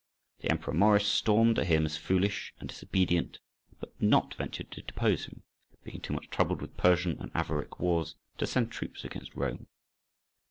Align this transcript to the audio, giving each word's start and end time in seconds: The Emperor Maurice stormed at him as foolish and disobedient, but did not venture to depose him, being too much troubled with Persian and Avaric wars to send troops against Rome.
The 0.39 0.49
Emperor 0.49 0.73
Maurice 0.73 1.05
stormed 1.05 1.59
at 1.59 1.67
him 1.67 1.85
as 1.85 1.95
foolish 1.95 2.55
and 2.59 2.67
disobedient, 2.67 3.37
but 3.79 3.95
did 3.99 4.07
not 4.09 4.33
venture 4.33 4.63
to 4.63 4.81
depose 4.81 5.25
him, 5.25 5.43
being 5.83 6.01
too 6.01 6.13
much 6.13 6.31
troubled 6.31 6.59
with 6.59 6.75
Persian 6.75 7.19
and 7.21 7.31
Avaric 7.35 7.79
wars 7.79 8.15
to 8.39 8.47
send 8.47 8.71
troops 8.71 9.03
against 9.05 9.35
Rome. 9.35 9.67